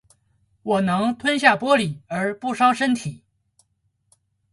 [0.63, 3.23] 我能吞下玻璃而不伤身体